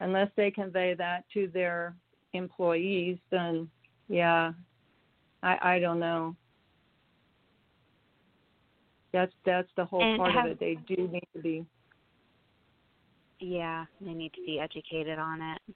unless 0.00 0.28
they 0.36 0.50
convey 0.50 0.94
that 0.94 1.24
to 1.34 1.48
their 1.52 1.94
employees, 2.32 3.18
then 3.30 3.68
yeah, 4.08 4.52
I 5.42 5.74
I 5.76 5.78
don't 5.78 6.00
know. 6.00 6.34
That's 9.12 9.32
that's 9.44 9.68
the 9.76 9.84
whole 9.84 10.02
and 10.02 10.18
part 10.18 10.32
have, 10.32 10.46
of 10.46 10.52
it. 10.52 10.60
They 10.60 10.94
do 10.94 11.08
need 11.08 11.28
to 11.34 11.42
be 11.42 11.64
yeah, 13.40 13.86
they 14.00 14.12
need 14.12 14.32
to 14.34 14.42
be 14.44 14.60
educated 14.60 15.18
on 15.18 15.40
it 15.40 15.74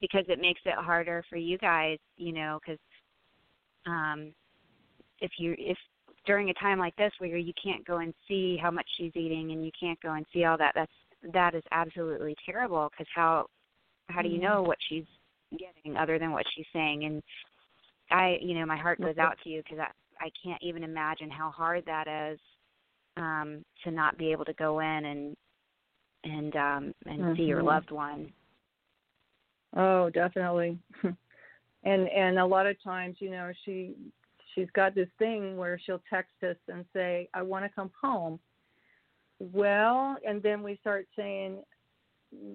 because 0.00 0.24
it 0.28 0.40
makes 0.40 0.60
it 0.64 0.74
harder 0.74 1.24
for 1.28 1.36
you 1.36 1.58
guys, 1.58 1.98
you 2.16 2.32
know, 2.32 2.58
because 2.60 2.80
um, 3.86 4.32
if 5.20 5.32
you 5.38 5.54
if 5.58 5.76
during 6.26 6.50
a 6.50 6.54
time 6.54 6.78
like 6.78 6.94
this 6.96 7.12
where 7.18 7.36
you 7.36 7.52
can't 7.62 7.84
go 7.86 7.98
and 7.98 8.12
see 8.28 8.58
how 8.60 8.70
much 8.70 8.86
she's 8.96 9.12
eating 9.14 9.52
and 9.52 9.64
you 9.64 9.70
can't 9.78 10.00
go 10.00 10.12
and 10.12 10.26
see 10.32 10.44
all 10.44 10.58
that, 10.58 10.72
that's 10.74 10.92
that 11.32 11.54
is 11.54 11.62
absolutely 11.72 12.34
terrible 12.44 12.88
because 12.90 13.06
how 13.14 13.46
how 14.08 14.22
do 14.22 14.28
you 14.28 14.40
know 14.40 14.62
what 14.62 14.78
she's 14.88 15.04
getting 15.52 15.96
other 15.96 16.18
than 16.18 16.32
what 16.32 16.44
she's 16.54 16.66
saying 16.72 17.04
and 17.04 17.22
I 18.10 18.38
you 18.40 18.58
know 18.58 18.66
my 18.66 18.76
heart 18.76 19.00
goes 19.00 19.18
out 19.18 19.36
to 19.44 19.50
you 19.50 19.62
because 19.62 19.78
I 19.78 20.24
I 20.24 20.30
can't 20.44 20.62
even 20.62 20.84
imagine 20.84 21.30
how 21.30 21.50
hard 21.50 21.84
that 21.86 22.32
is 22.32 22.38
um 23.16 23.64
to 23.84 23.90
not 23.90 24.18
be 24.18 24.32
able 24.32 24.44
to 24.44 24.54
go 24.54 24.80
in 24.80 25.04
and 25.04 25.36
and 26.24 26.56
um 26.56 26.94
and 27.06 27.20
mm-hmm. 27.20 27.36
see 27.36 27.42
your 27.42 27.62
loved 27.62 27.90
one. 27.90 28.32
Oh, 29.76 30.10
definitely. 30.10 30.78
and 31.02 32.08
and 32.08 32.38
a 32.38 32.46
lot 32.46 32.66
of 32.66 32.82
times, 32.82 33.16
you 33.20 33.30
know, 33.30 33.52
she 33.64 33.94
she's 34.54 34.68
got 34.74 34.94
this 34.94 35.08
thing 35.18 35.56
where 35.56 35.78
she'll 35.84 36.02
text 36.10 36.34
us 36.42 36.56
and 36.68 36.84
say, 36.92 37.28
"I 37.34 37.42
want 37.42 37.64
to 37.64 37.70
come 37.74 37.90
home." 38.00 38.40
Well, 39.40 40.18
and 40.26 40.42
then 40.42 40.62
we 40.62 40.76
start 40.76 41.06
saying 41.16 41.62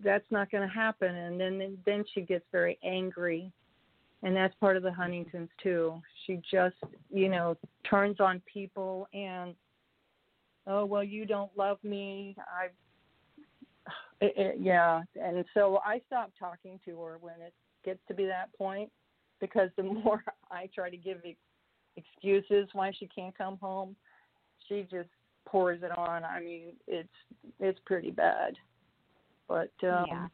that's 0.03 0.25
not 0.31 0.49
going 0.51 0.67
to 0.67 0.73
happen 0.73 1.13
and 1.13 1.39
then 1.39 1.77
then 1.85 2.05
she 2.13 2.21
gets 2.21 2.45
very 2.51 2.79
angry. 2.83 3.51
And 4.23 4.35
that's 4.35 4.55
part 4.55 4.77
of 4.77 4.83
the 4.83 4.91
Huntingtons 4.91 5.49
too. 5.61 6.01
She 6.25 6.39
just, 6.49 6.75
you 7.11 7.27
know, 7.27 7.57
turns 7.87 8.19
on 8.19 8.41
people 8.51 9.07
and 9.13 9.53
oh, 10.67 10.85
well, 10.85 11.03
you 11.03 11.25
don't 11.25 11.51
love 11.57 11.77
me. 11.83 12.35
It, 14.21 14.55
yeah, 14.61 15.01
and 15.21 15.43
so 15.53 15.81
I 15.85 15.99
stopped 16.07 16.39
talking 16.39 16.79
to 16.85 16.97
her 17.01 17.17
when 17.19 17.33
it 17.45 17.53
gets 17.83 17.99
to 18.07 18.13
be 18.13 18.25
that 18.25 18.47
point 18.57 18.89
because 19.41 19.69
the 19.75 19.83
more 20.03 20.23
I 20.49 20.69
try 20.73 20.89
to 20.89 20.95
give 20.95 21.17
excuses 21.97 22.69
why 22.71 22.93
she 22.97 23.07
can't 23.07 23.37
come 23.37 23.57
home, 23.61 23.93
she 24.67 24.87
just 24.89 25.09
pours 25.45 25.81
it 25.83 25.97
on. 25.97 26.23
I 26.23 26.39
mean, 26.39 26.73
it's 26.87 27.09
it's 27.59 27.79
pretty 27.85 28.11
bad. 28.11 28.55
But 29.47 29.71
um 29.83 30.05
yeah. 30.07 30.27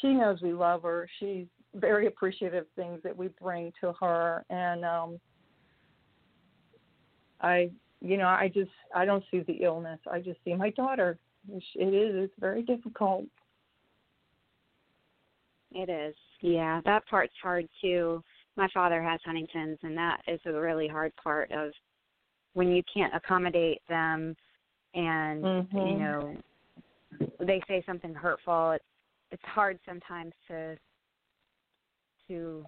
she 0.00 0.08
knows 0.14 0.40
we 0.42 0.52
love 0.52 0.82
her. 0.82 1.08
She's 1.18 1.46
very 1.74 2.06
appreciative 2.06 2.62
of 2.62 2.66
things 2.76 3.00
that 3.04 3.16
we 3.16 3.28
bring 3.40 3.72
to 3.80 3.92
her 4.00 4.44
and 4.50 4.84
um 4.84 5.20
I 7.40 7.70
you 8.00 8.16
know, 8.16 8.28
I 8.28 8.50
just 8.52 8.70
I 8.94 9.04
don't 9.04 9.24
see 9.30 9.40
the 9.40 9.64
illness. 9.64 9.98
I 10.10 10.20
just 10.20 10.38
see 10.44 10.54
my 10.54 10.70
daughter. 10.70 11.18
It 11.48 11.62
is 11.94 12.14
it's 12.24 12.34
very 12.38 12.62
difficult. 12.62 13.24
It 15.72 15.90
is. 15.90 16.14
Yeah, 16.40 16.80
that 16.84 17.06
part's 17.08 17.34
hard 17.42 17.68
too. 17.80 18.22
My 18.56 18.68
father 18.72 19.02
has 19.02 19.20
Huntington's 19.24 19.78
and 19.82 19.96
that 19.96 20.20
is 20.26 20.40
a 20.46 20.52
really 20.52 20.88
hard 20.88 21.12
part 21.16 21.50
of 21.52 21.70
when 22.54 22.72
you 22.72 22.82
can't 22.92 23.14
accommodate 23.14 23.80
them 23.88 24.34
and 24.98 25.44
mm-hmm. 25.44 25.78
you 25.78 25.96
know 25.96 26.36
they 27.40 27.62
say 27.68 27.82
something 27.86 28.12
hurtful 28.12 28.72
it's 28.72 28.84
it's 29.30 29.42
hard 29.44 29.78
sometimes 29.86 30.32
to 30.48 30.76
to 32.26 32.64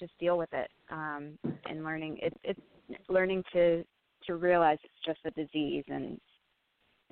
just 0.00 0.12
deal 0.18 0.38
with 0.38 0.48
it 0.52 0.70
um 0.90 1.38
and 1.68 1.84
learning 1.84 2.18
it's 2.22 2.36
it's 2.44 2.60
learning 3.08 3.44
to 3.52 3.84
to 4.26 4.36
realize 4.36 4.78
it's 4.82 5.04
just 5.04 5.18
a 5.26 5.30
disease 5.32 5.84
and 5.88 6.18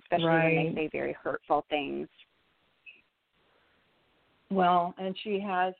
especially 0.00 0.26
right. 0.26 0.56
when 0.56 0.74
they 0.74 0.82
say 0.82 0.88
very 0.90 1.14
hurtful 1.22 1.64
things 1.68 2.08
well 4.50 4.94
and 4.98 5.14
she 5.22 5.38
has 5.38 5.74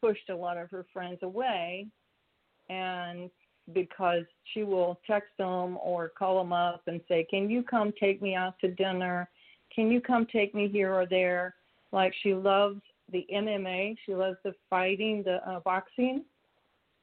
pushed 0.00 0.28
a 0.28 0.36
lot 0.36 0.56
of 0.56 0.68
her 0.70 0.84
friends 0.92 1.18
away 1.22 1.86
and 2.68 3.30
because 3.72 4.24
she 4.52 4.62
will 4.62 5.00
text 5.06 5.30
them 5.38 5.78
or 5.82 6.08
call 6.08 6.38
them 6.38 6.52
up 6.52 6.82
and 6.86 7.00
say, 7.08 7.24
"Can 7.28 7.50
you 7.50 7.62
come 7.62 7.92
take 7.98 8.22
me 8.22 8.34
out 8.34 8.58
to 8.60 8.68
dinner? 8.68 9.28
Can 9.74 9.90
you 9.90 10.00
come 10.00 10.26
take 10.26 10.54
me 10.54 10.68
here 10.68 10.92
or 10.92 11.06
there?" 11.06 11.54
Like 11.92 12.14
she 12.22 12.34
loves 12.34 12.80
the 13.12 13.26
MMA, 13.32 13.96
she 14.04 14.14
loves 14.14 14.36
the 14.44 14.54
fighting, 14.68 15.22
the 15.24 15.46
uh, 15.48 15.60
boxing, 15.60 16.24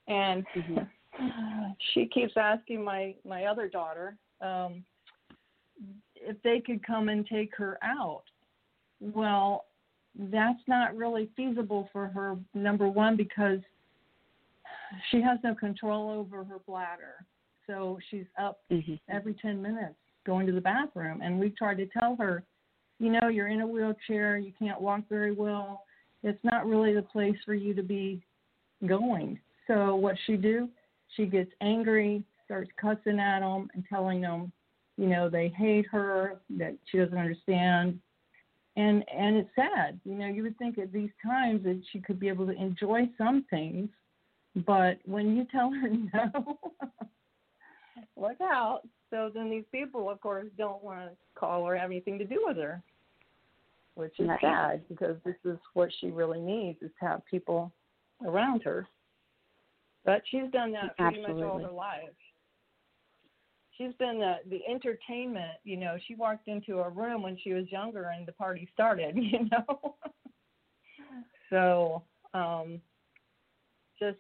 and 0.08 0.46
mm-hmm. 0.56 1.72
she 1.94 2.06
keeps 2.08 2.34
asking 2.38 2.84
my 2.84 3.16
my 3.26 3.46
other 3.46 3.68
daughter 3.68 4.16
um, 4.42 4.84
if 6.16 6.42
they 6.44 6.60
could 6.60 6.86
come 6.86 7.10
and 7.10 7.28
take 7.28 7.56
her 7.56 7.78
out. 7.84 8.24
Well, 9.00 9.66
that's 10.16 10.62
not 10.68 10.96
really 10.96 11.30
feasible 11.36 11.90
for 11.92 12.08
her. 12.08 12.38
Number 12.54 12.88
one, 12.88 13.16
because 13.16 13.60
she 15.12 15.22
has 15.22 15.40
no 15.44 15.56
control 15.56 16.10
over 16.10 16.44
her 16.44 16.60
bladder. 16.68 17.26
So 17.68 17.98
she's 18.10 18.26
up 18.40 18.60
mm-hmm. 18.72 18.96
every 19.10 19.34
10 19.36 19.62
minutes 19.62 19.96
going 20.26 20.46
to 20.48 20.54
the 20.54 20.62
bathroom. 20.62 21.22
And 21.22 21.40
we've 21.40 21.56
tried 21.56 21.78
to 21.78 21.86
tell 21.88 22.16
her, 22.18 22.44
you 23.00 23.12
know, 23.12 23.28
you're 23.28 23.48
in 23.48 23.62
a 23.62 23.68
wheelchair, 23.68 24.38
you 24.38 24.52
can't 24.58 24.82
walk 24.82 25.02
very 25.10 25.34
well. 25.34 25.84
It's 26.24 26.44
not 26.44 26.66
really 26.66 26.94
the 26.94 27.02
place 27.02 27.36
for 27.46 27.54
you 27.54 27.74
to 27.74 27.84
be 27.84 28.24
going. 28.88 29.40
So 29.68 29.96
what 29.96 30.16
she 30.26 30.38
do? 30.38 30.70
She 31.16 31.26
gets 31.26 31.52
angry, 31.62 32.24
starts 32.46 32.70
cussing 32.80 33.20
at 33.20 33.42
them 33.42 33.70
and 33.74 33.84
telling 33.90 34.22
them, 34.22 34.52
you 34.98 35.08
know, 35.08 35.30
they 35.30 35.50
hate 35.50 35.86
her, 35.92 36.40
that 36.58 36.76
she 36.90 36.98
doesn't 36.98 37.18
understand. 37.18 38.00
And 38.76 39.04
and 39.14 39.38
it's 39.38 39.50
sad. 39.56 40.00
You 40.04 40.16
know, 40.16 40.28
you 40.28 40.44
would 40.44 40.58
think 40.58 40.80
at 40.80 40.92
these 40.92 41.12
times 41.24 41.64
that 41.64 41.82
she 41.92 42.00
could 42.00 42.20
be 42.20 42.28
able 42.28 42.48
to 42.48 42.54
enjoy 42.54 43.08
some 43.18 43.46
things 43.50 43.90
but 44.66 45.00
when 45.06 45.36
you 45.36 45.46
tell 45.52 45.72
her 45.72 45.90
no, 46.14 46.58
look 48.16 48.40
out. 48.42 48.82
So 49.10 49.30
then 49.34 49.50
these 49.50 49.66
people, 49.72 50.10
of 50.10 50.20
course, 50.22 50.48
don't 50.58 50.84
want 50.84 51.10
to 51.10 51.16
call 51.36 51.62
or 51.62 51.76
have 51.76 51.92
anything 51.92 52.18
to 52.18 52.26
do 52.26 52.44
with 52.46 52.58
her, 52.58 52.82
which 53.96 54.20
is 54.20 54.28
right. 54.28 54.40
sad 54.42 54.82
because 54.90 55.18
this 55.24 55.36
is 55.46 55.58
what 55.74 55.90
she 56.00 56.08
really 56.08 56.40
needs 56.40 56.82
is 56.82 56.92
to 57.00 57.08
have 57.08 57.26
people 57.30 57.72
around 58.26 58.64
her. 58.64 58.88
But 60.06 60.22
she's 60.30 60.52
done 60.52 60.72
that 60.74 60.98
pretty 60.98 61.20
Absolutely. 61.20 61.44
much 61.44 61.52
all 61.52 61.60
her 61.60 61.72
life. 61.72 62.10
She's 63.78 63.94
been 63.98 64.20
the 64.20 64.36
the 64.50 64.62
entertainment. 64.70 65.58
You 65.64 65.78
know, 65.78 65.98
she 66.08 66.16
walked 66.16 66.48
into 66.48 66.80
a 66.80 66.90
room 66.90 67.24
when 67.24 67.38
she 67.44 67.54
was 67.54 67.72
younger 67.72 68.12
and 68.16 68.28
the 68.28 68.34
party 68.34 68.68
started. 68.74 69.16
You 69.18 69.50
know, 69.52 69.96
so 71.50 72.04
um, 72.34 72.82
just 74.00 74.18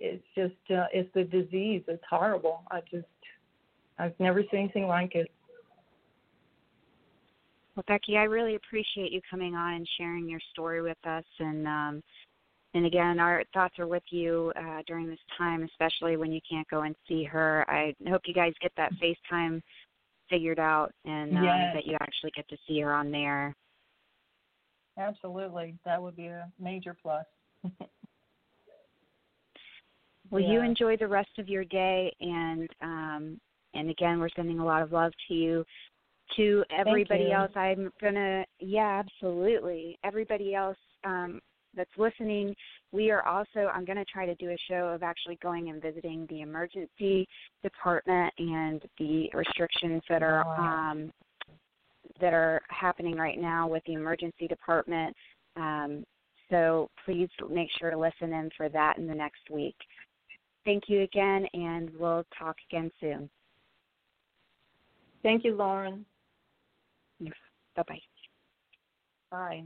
it's 0.00 0.24
just 0.34 0.54
uh, 0.70 0.86
it's 0.92 1.12
the 1.14 1.24
disease. 1.24 1.82
It's 1.86 2.02
horrible. 2.08 2.62
I 2.70 2.80
just 2.90 3.06
I've 3.98 4.18
never 4.18 4.42
seen 4.50 4.60
anything 4.60 4.86
like 4.86 5.14
it. 5.14 5.30
Well, 7.76 7.84
Becky, 7.86 8.16
I 8.16 8.24
really 8.24 8.56
appreciate 8.56 9.12
you 9.12 9.20
coming 9.30 9.54
on 9.54 9.74
and 9.74 9.88
sharing 9.96 10.28
your 10.28 10.40
story 10.52 10.82
with 10.82 10.98
us. 11.06 11.24
And 11.38 11.66
um, 11.66 12.02
and 12.74 12.86
again, 12.86 13.20
our 13.20 13.44
thoughts 13.52 13.78
are 13.78 13.86
with 13.86 14.02
you 14.10 14.52
uh, 14.56 14.82
during 14.86 15.06
this 15.06 15.18
time, 15.36 15.62
especially 15.62 16.16
when 16.16 16.32
you 16.32 16.40
can't 16.48 16.68
go 16.68 16.82
and 16.82 16.94
see 17.06 17.24
her. 17.24 17.64
I 17.68 17.94
hope 18.08 18.22
you 18.24 18.34
guys 18.34 18.54
get 18.60 18.72
that 18.76 18.92
FaceTime 18.94 19.60
figured 20.28 20.60
out 20.60 20.92
and 21.04 21.36
um, 21.36 21.44
yes. 21.44 21.74
that 21.74 21.86
you 21.86 21.96
actually 22.00 22.30
get 22.36 22.48
to 22.48 22.56
see 22.66 22.80
her 22.80 22.94
on 22.94 23.10
there. 23.10 23.54
Absolutely, 24.96 25.76
that 25.84 26.00
would 26.00 26.16
be 26.16 26.26
a 26.26 26.48
major 26.60 26.96
plus. 27.02 27.24
Well, 30.30 30.42
yeah. 30.42 30.52
you 30.52 30.60
enjoy 30.62 30.96
the 30.96 31.08
rest 31.08 31.30
of 31.38 31.48
your 31.48 31.64
day, 31.64 32.14
and 32.20 32.68
um, 32.82 33.40
and 33.74 33.90
again, 33.90 34.18
we're 34.20 34.28
sending 34.34 34.58
a 34.58 34.64
lot 34.64 34.82
of 34.82 34.92
love 34.92 35.12
to 35.28 35.34
you. 35.34 35.64
To 36.36 36.64
everybody 36.70 37.32
else, 37.32 37.50
I'm 37.56 37.90
gonna 38.00 38.44
yeah, 38.60 39.02
absolutely. 39.04 39.98
Everybody 40.04 40.54
else 40.54 40.76
um, 41.04 41.40
that's 41.74 41.90
listening, 41.96 42.54
we 42.92 43.10
are 43.10 43.26
also. 43.26 43.68
I'm 43.74 43.84
gonna 43.84 44.04
try 44.04 44.26
to 44.26 44.34
do 44.36 44.50
a 44.50 44.56
show 44.68 44.88
of 44.88 45.02
actually 45.02 45.38
going 45.42 45.70
and 45.70 45.82
visiting 45.82 46.26
the 46.30 46.42
emergency 46.42 47.26
department 47.64 48.32
and 48.38 48.80
the 48.98 49.28
restrictions 49.34 50.02
that 50.08 50.22
are 50.22 50.44
wow. 50.44 50.90
um, 50.92 51.12
that 52.20 52.32
are 52.32 52.60
happening 52.68 53.16
right 53.16 53.38
now 53.38 53.66
with 53.66 53.82
the 53.86 53.94
emergency 53.94 54.46
department. 54.46 55.16
Um, 55.56 56.04
so 56.48 56.88
please 57.04 57.28
make 57.48 57.68
sure 57.78 57.90
to 57.90 57.98
listen 57.98 58.32
in 58.32 58.50
for 58.56 58.68
that 58.68 58.98
in 58.98 59.06
the 59.06 59.14
next 59.14 59.50
week. 59.50 59.76
Thank 60.64 60.84
you 60.88 61.02
again, 61.02 61.46
and 61.54 61.90
we'll 61.98 62.24
talk 62.38 62.56
again 62.70 62.90
soon. 63.00 63.30
Thank 65.22 65.44
you, 65.44 65.54
Lauren. 65.54 66.04
Bye 67.20 67.82
bye. 67.86 68.00
Bye. 69.30 69.64